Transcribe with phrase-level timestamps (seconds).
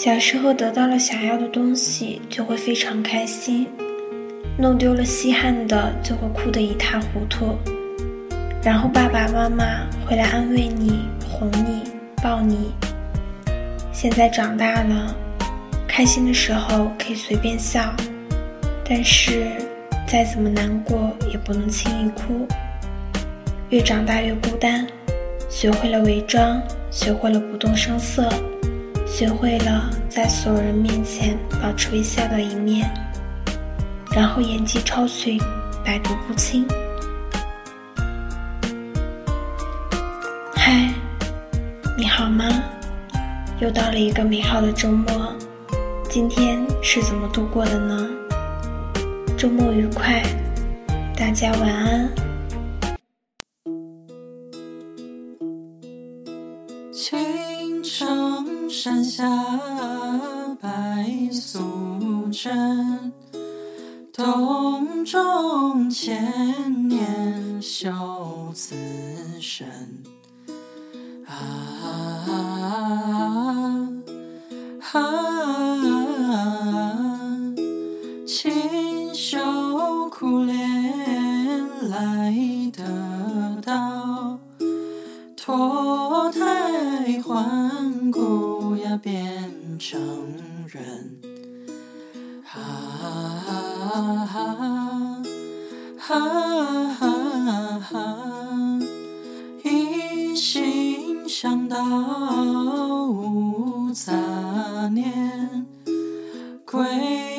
[0.00, 3.66] 小时候得到了想要的东西，就会非常开心；
[4.56, 7.58] 弄丢了稀罕的，就会哭得一塌糊涂。
[8.62, 9.64] 然后爸爸妈妈
[10.06, 11.82] 会来安慰你、哄你、
[12.22, 12.70] 抱你。
[13.92, 15.12] 现在长大了，
[15.88, 17.92] 开心的时候可以随便笑，
[18.88, 19.48] 但是
[20.06, 22.46] 再怎么难过也不能轻易哭。
[23.70, 24.86] 越长大越孤单，
[25.50, 28.32] 学会了伪装，学会了不动声色，
[29.10, 32.88] 学会了在所有人面前保持微笑的一面，
[34.14, 35.40] 然后演技超群，
[35.84, 36.64] 百毒不侵。
[40.54, 40.92] 嗨，
[41.96, 42.44] 你好吗？
[43.60, 45.34] 又到了一个美好的周末，
[46.08, 48.08] 今天是怎么度过的呢？
[49.36, 50.22] 周末愉快，
[51.16, 52.08] 大家晚安。
[56.92, 58.27] 青春
[58.88, 59.22] 山下
[60.62, 61.60] 白素
[62.32, 63.12] 贞，
[64.14, 68.74] 洞中千年修此
[69.42, 69.68] 身。
[71.26, 71.34] 啊
[74.94, 75.04] 啊，
[78.26, 78.50] 清
[79.12, 79.38] 秀
[80.08, 80.56] 苦练
[81.90, 82.34] 来
[82.74, 84.38] 得到。
[85.36, 90.00] 脱胎换骨呀，变成
[90.68, 91.18] 人，
[92.44, 94.26] 哈哈
[95.96, 96.14] 哈
[97.80, 98.78] 哈，
[99.64, 101.76] 一心向道
[103.06, 104.12] 无杂
[104.92, 105.66] 念，
[106.64, 106.86] 皈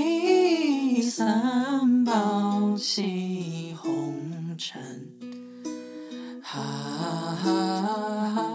[0.00, 5.08] 依三宝弃红尘，
[6.42, 6.60] 哈
[7.42, 8.47] 哈。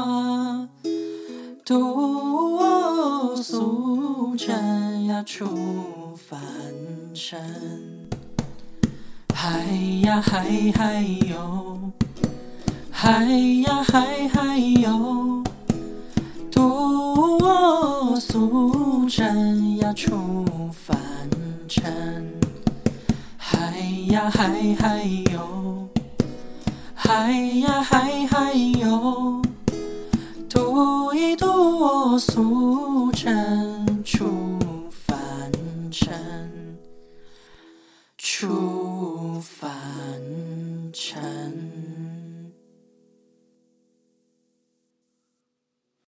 [0.00, 0.68] 点化，
[1.64, 5.46] 渡我素贞呀出
[6.16, 6.40] 凡
[7.14, 7.38] 尘。
[9.34, 9.66] 嗨
[10.02, 11.92] 呀嗨嗨哟，
[12.90, 15.42] 嗨呀嗨嗨哟，
[16.50, 20.98] 渡我素贞呀出凡
[21.68, 22.26] 尘。
[23.36, 23.78] 嗨
[24.10, 25.88] 呀嗨嗨哟，
[26.94, 29.40] 嗨呀嗨嗨哟，
[31.20, 31.46] 一度
[31.78, 34.58] 我俗尘出
[34.90, 35.12] 凡
[35.90, 36.59] 尘。